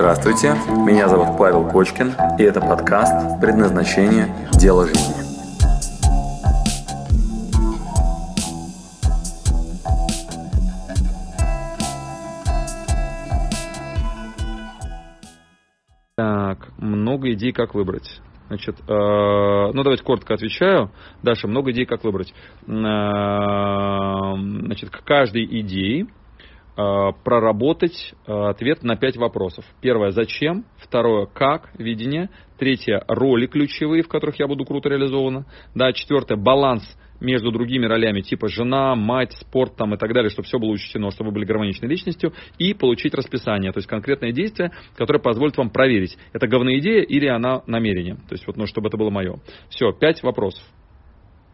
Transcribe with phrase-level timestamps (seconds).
[0.00, 0.54] Здравствуйте,
[0.86, 4.34] меня зовут Павел Кочкин, и это подкаст «Предназначение.
[4.52, 5.12] Дело жизни».
[16.16, 18.22] Так, много идей, как выбрать.
[18.48, 20.90] Значит, э, ну давайте коротко отвечаю.
[21.22, 22.32] Даша, много идей, как выбрать.
[22.66, 22.72] Э,
[24.64, 26.06] значит, к каждой идее
[27.24, 29.64] проработать э, ответ на пять вопросов.
[29.80, 30.64] Первое, зачем?
[30.78, 32.30] Второе, как, видение.
[32.58, 35.46] Третье, роли ключевые, в которых я буду круто реализована.
[35.74, 36.84] Да, четвертое, баланс
[37.20, 41.10] между другими ролями, типа жена, мать, спорт там и так далее, чтобы все было учтено,
[41.10, 45.70] чтобы вы были гармоничной личностью, и получить расписание, то есть конкретное действие, которое позволит вам
[45.70, 49.36] проверить, это говная идея или она намерение, то есть вот, ну, чтобы это было мое.
[49.68, 50.64] Все, пять вопросов.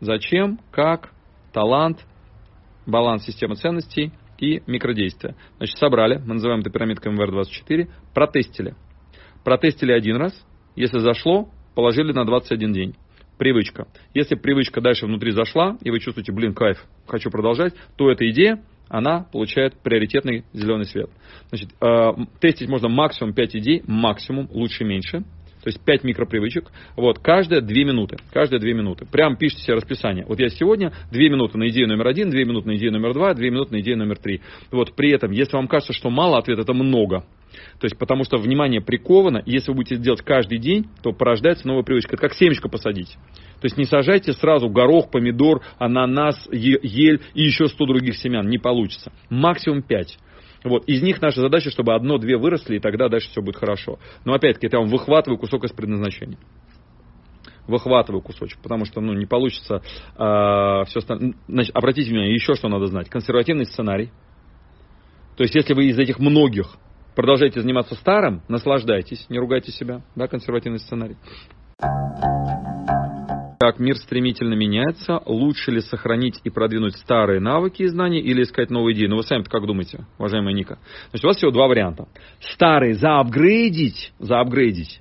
[0.00, 1.10] Зачем, как,
[1.52, 2.04] талант,
[2.86, 5.36] баланс системы ценностей и микродействия.
[5.58, 8.74] Значит, собрали, мы называем это пирамидкой МВР-24, протестили.
[9.44, 10.34] Протестили один раз,
[10.74, 12.94] если зашло, положили на 21 день
[13.38, 13.86] привычка.
[14.14, 18.62] Если привычка дальше внутри зашла, и вы чувствуете, блин, кайф, хочу продолжать, то эта идея,
[18.88, 21.08] она получает приоритетный зеленый свет.
[21.48, 25.22] Значит, э, тестить можно максимум 5 идей, максимум, лучше меньше.
[25.62, 26.70] То есть 5 микропривычек.
[26.96, 28.16] Вот, каждая 2 минуты.
[28.32, 29.06] Каждая 2 минуты.
[29.06, 30.24] Прям пишите себе расписание.
[30.26, 33.34] Вот я сегодня 2 минуты на идею номер 1, 2 минуты на идею номер 2,
[33.34, 34.40] 2 минуты на идею номер 3.
[34.72, 37.24] Вот при этом, если вам кажется, что мало, ответ это много.
[37.78, 41.66] То есть, потому что внимание приковано, и если вы будете делать каждый день, то порождается
[41.66, 42.14] новая привычка.
[42.14, 43.16] Это как семечко посадить.
[43.60, 48.48] То есть не сажайте сразу горох, помидор, ананас, ель и еще 100 других семян.
[48.48, 49.12] Не получится.
[49.28, 50.18] Максимум 5.
[50.64, 50.84] Вот.
[50.86, 53.98] Из них наша задача, чтобы одно-две выросли, и тогда дальше все будет хорошо.
[54.24, 56.38] Но опять-таки, я вам выхватываю кусок из предназначения.
[57.66, 61.34] Выхватываю кусочек, потому что ну, не получится э, все остальное.
[61.46, 63.08] Значит, обратите внимание, еще что надо знать.
[63.08, 64.10] Консервативный сценарий.
[65.36, 66.74] То есть, если вы из этих многих
[67.14, 71.16] продолжаете заниматься старым, наслаждайтесь, не ругайте себя, да, консервативный сценарий.
[73.62, 78.70] Как мир стремительно меняется, лучше ли сохранить и продвинуть старые навыки и знания или искать
[78.70, 79.06] новые идеи?
[79.06, 80.80] Ну вы сами как думаете, уважаемая Ника?
[81.10, 82.08] Значит, у вас всего два варианта.
[82.40, 85.00] Старые заапгрейдить, заапгрейдить.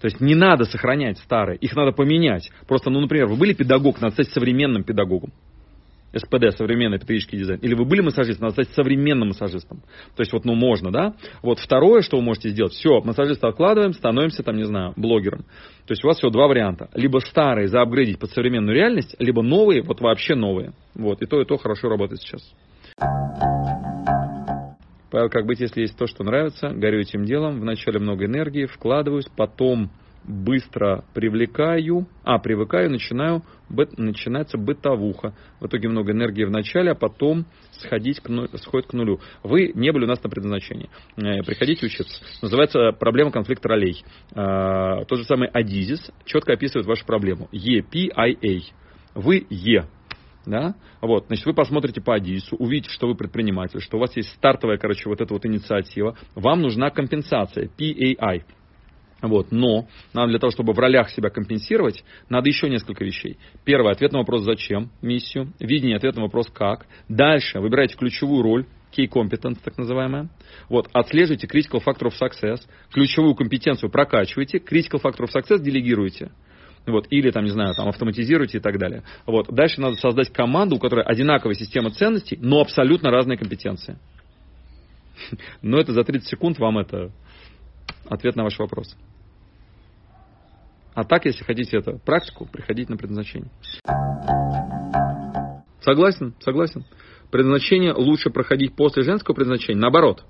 [0.00, 2.50] То есть не надо сохранять старые, их надо поменять.
[2.66, 5.32] Просто, ну, например, вы были педагог, надо стать современным педагогом.
[6.14, 9.80] СПД, современный педагогический дизайн, или вы были массажистом, надо стать современным массажистом.
[10.16, 11.14] То есть вот, ну, можно, да?
[11.42, 15.40] Вот второе, что вы можете сделать, все, массажиста откладываем, становимся, там, не знаю, блогером.
[15.86, 16.88] То есть у вас всего два варианта.
[16.94, 20.72] Либо старые заапгрейдить под современную реальность, либо новые, вот вообще новые.
[20.94, 22.42] Вот, и то, и то хорошо работает сейчас.
[25.10, 29.28] Павел, как быть, если есть то, что нравится, горю этим делом, вначале много энергии, вкладываюсь,
[29.36, 29.90] потом
[30.24, 35.34] быстро привлекаю, а, привыкаю, начинаю, быт, начинается бытовуха.
[35.60, 39.20] В итоге много энергии в начале, а потом сходить к, сходит к нулю.
[39.42, 40.88] Вы не были у нас на предназначении.
[41.16, 42.22] Э, приходите учиться.
[42.42, 44.02] Называется проблема конфликта ролей.
[44.34, 47.48] Э, тот же самый Адизис четко описывает вашу проблему.
[47.52, 48.62] EPIA.
[49.14, 49.84] Вы Е,
[50.46, 50.74] да?
[51.00, 54.78] Вот, значит, вы посмотрите по Адису, увидите, что вы предприниматель, что у вас есть стартовая,
[54.78, 56.16] короче, вот эта вот инициатива.
[56.34, 58.42] Вам нужна компенсация, PAI.
[59.22, 63.38] Вот, но нам для того, чтобы в ролях себя компенсировать, надо еще несколько вещей.
[63.64, 65.52] Первый ответ на вопрос «зачем?» миссию.
[65.58, 66.86] Видение, ответ на вопрос «как?».
[67.08, 68.66] Дальше выбирайте ключевую роль,
[68.96, 70.28] key competence, так называемая.
[70.68, 72.60] Вот, отслеживайте critical factor of success,
[72.92, 76.30] ключевую компетенцию прокачивайте, critical factor of success делегируйте.
[76.86, 79.04] Вот, или там, не знаю, там автоматизируйте и так далее.
[79.26, 79.48] Вот.
[79.48, 83.96] Дальше надо создать команду, у которой одинаковая система ценностей, но абсолютно разные компетенции.
[85.62, 87.10] Но это за 30 секунд вам это
[88.08, 88.96] ответ на ваш вопрос.
[90.94, 93.50] А так, если хотите это практику, приходите на предназначение.
[95.80, 96.34] Согласен?
[96.40, 96.84] Согласен.
[97.30, 99.80] Предназначение лучше проходить после женского предназначения.
[99.80, 100.24] Наоборот.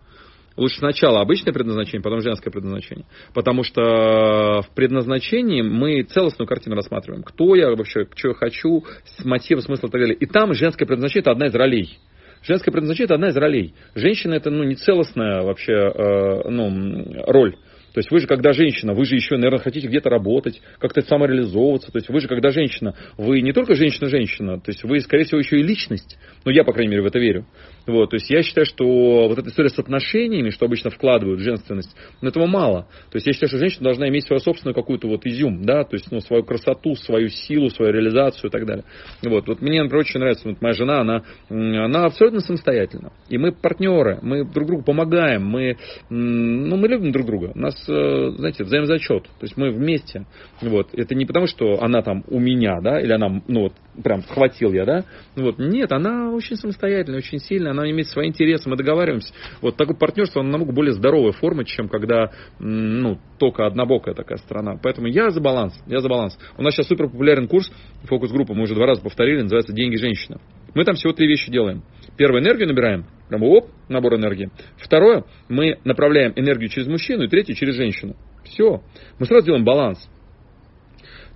[0.57, 3.05] Лучше сначала обычное предназначение, потом женское предназначение.
[3.35, 7.25] Потому что в предназначении мы целостную картину рассматриваем.
[7.25, 8.85] Кто я вообще, что я хочу,
[9.25, 10.17] мотив, смысл и так далее.
[10.17, 11.99] И там женское предназначение– это одна из ролей.
[12.47, 13.75] Женское предназначение– это одна из ролей.
[13.95, 17.57] Женщина– это ну, не целостная вообще э, ну, роль.
[17.95, 21.93] То есть вы же, когда женщина, вы же еще, наверное, хотите где-то работать, как-то самореализовываться.
[21.93, 25.39] То есть вы же, когда женщина, вы не только женщина-женщина, то есть вы, скорее всего,
[25.39, 26.19] еще и личность.
[26.45, 27.47] Ну, я, по крайней мере, в это верю.
[27.87, 28.85] Вот, то есть я считаю, что
[29.29, 32.89] вот эта история с отношениями, что обычно вкладывают в женственность, ну, этого мало.
[33.11, 35.95] То есть я считаю, что женщина должна иметь свою собственную какую-то вот изюм, да, то
[35.95, 38.85] есть, ну, свою красоту, свою силу, свою реализацию и так далее.
[39.23, 43.13] Вот, вот мне, например, очень нравится, вот моя жена, она, она абсолютно самостоятельна.
[43.29, 45.77] И мы партнеры, мы друг другу помогаем, мы,
[46.11, 47.53] ну, мы любим друг друга.
[47.55, 49.25] У нас знаете, взаимозачет.
[49.25, 50.27] То есть мы вместе.
[50.61, 50.89] Вот.
[50.93, 53.73] Это не потому, что она там у меня, да, или она, ну вот,
[54.03, 55.05] прям схватил я, да.
[55.37, 55.59] Вот.
[55.59, 59.33] Нет, она очень самостоятельная, очень сильная, она имеет свои интересы, мы договариваемся.
[59.61, 64.79] Вот такое партнерство, оно намного более здоровая форма, чем когда, ну, только однобокая такая страна.
[64.83, 66.39] Поэтому я за баланс, я за баланс.
[66.57, 67.71] У нас сейчас супер популярен курс
[68.05, 70.41] фокус-группа, мы уже два раза повторили, называется «Деньги женщина».
[70.75, 71.83] Мы там всего три вещи делаем.
[72.17, 74.51] Первое, энергию набираем, прям оп, набор энергии.
[74.77, 78.17] Второе, мы направляем энергию через мужчину, и третье, через женщину.
[78.45, 78.83] Все.
[79.19, 80.09] Мы сразу делаем баланс.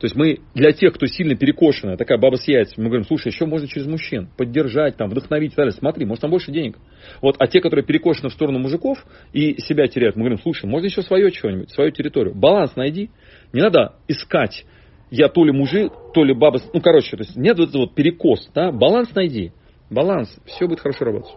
[0.00, 3.28] То есть мы для тех, кто сильно перекошенная, такая баба с яйцами, мы говорим, слушай,
[3.28, 5.72] еще можно через мужчин поддержать, там, вдохновить и так далее.
[5.72, 6.76] Смотри, может там больше денег.
[7.20, 10.86] Вот, а те, которые перекошены в сторону мужиков и себя теряют, мы говорим, слушай, можно
[10.86, 12.34] еще свое чего-нибудь, свою территорию.
[12.34, 13.10] Баланс найди.
[13.52, 14.64] Не надо искать,
[15.10, 16.60] я то ли мужик, то ли баба.
[16.72, 19.52] Ну, короче, то есть нет вот вот перекос, да, баланс найди.
[19.90, 21.34] Баланс, все будет хорошо работать.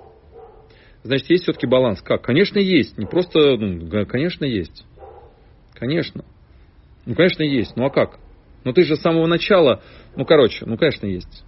[1.03, 2.01] Значит, есть все-таки баланс.
[2.01, 2.21] Как?
[2.21, 2.97] Конечно, есть.
[2.97, 4.85] Не просто, ну, конечно, есть.
[5.73, 6.25] Конечно.
[7.05, 7.75] Ну, конечно, есть.
[7.75, 8.19] Ну, а как?
[8.63, 9.81] Ну ты же с самого начала,
[10.15, 11.43] ну короче, ну конечно есть.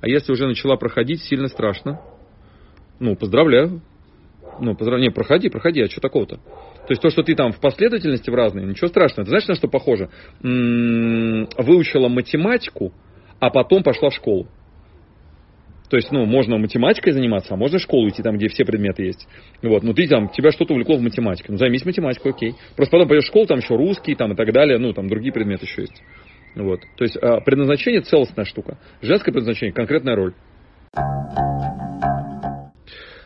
[0.00, 2.00] А если уже начала проходить, сильно страшно.
[2.98, 3.82] Ну, поздравляю.
[4.60, 4.76] Ну.
[4.98, 6.36] Не, проходи, проходи, а что такого-то?
[6.36, 9.24] То есть то, что ты там в последовательности в разные, ничего страшного.
[9.24, 10.10] Ты знаешь, на что похоже?
[10.42, 12.92] М-м, выучила математику,
[13.40, 14.46] а потом пошла в школу.
[15.92, 19.04] То есть, ну, можно математикой заниматься, а можно в школу идти, там, где все предметы
[19.04, 19.28] есть.
[19.62, 21.48] Вот, ну, ты там, тебя что-то увлекло в математике.
[21.50, 22.54] Ну, займись математикой, окей.
[22.76, 25.34] Просто потом пойдешь в школу, там еще русский, там, и так далее, ну, там, другие
[25.34, 26.02] предметы еще есть.
[26.54, 26.80] Вот.
[26.96, 28.78] То есть а, предназначение целостная штука.
[29.02, 30.34] Женское предназначение конкретная роль.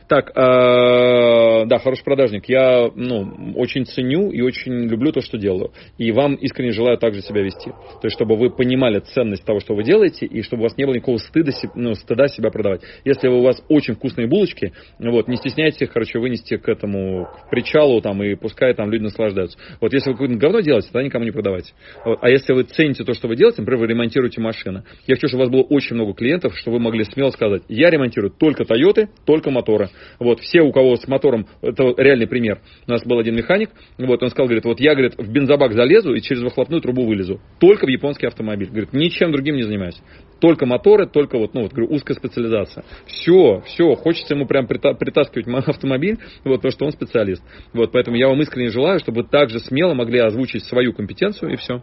[0.08, 2.49] Так, э, да, хороший продажник.
[2.49, 5.73] Я ну, очень ценю и очень люблю то, что делаю.
[5.99, 7.70] И вам искренне желаю также себя вести.
[7.70, 10.85] То есть, чтобы вы понимали ценность того, что вы делаете, и чтобы у вас не
[10.85, 12.82] было никакого стыда, ну, стыда себя продавать.
[13.05, 17.50] Если у вас очень вкусные булочки, вот, не стесняйтесь их, короче, вынести к этому к
[17.50, 19.58] причалу, там, и пускай там люди наслаждаются.
[19.81, 21.73] Вот, если вы какое-то говно делаете, тогда никому не продавайте.
[22.05, 22.19] Вот.
[22.20, 24.85] А если вы цените то, что вы делаете, например, вы ремонтируете машины.
[25.08, 27.91] Я хочу, чтобы у вас было очень много клиентов, чтобы вы могли смело сказать, я
[27.91, 29.88] ремонтирую только Тойоты, только моторы.
[30.19, 32.60] Вот, все, у кого с мотором, это реальный пример.
[32.87, 36.14] У нас был один механик, вот, он сказал, говорит, вот я, говорит, в бензобак залезу
[36.14, 37.40] и через выхлопную трубу вылезу.
[37.60, 38.69] Только в японский автомобиль.
[38.69, 40.00] Говорит, ничем другим не занимаюсь.
[40.40, 42.84] Только моторы, только вот, ну, вот, говорю, узкая специализация.
[43.06, 47.43] Все, все, хочется ему прям притаскивать автомобиль, вот, потому что он специалист.
[47.72, 51.56] Вот, поэтому я вам искренне желаю, чтобы вы также смело могли озвучить свою компетенцию и
[51.56, 51.82] все.